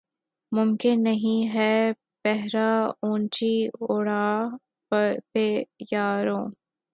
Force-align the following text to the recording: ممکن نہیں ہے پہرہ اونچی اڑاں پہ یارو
ممکن 0.51 1.03
نہیں 1.03 1.53
ہے 1.53 1.73
پہرہ 2.25 2.69
اونچی 3.03 3.53
اڑاں 3.89 4.35
پہ 5.31 5.45
یارو 5.91 6.39